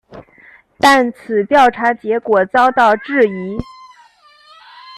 [0.79, 3.59] 但此调查结果遭到质疑。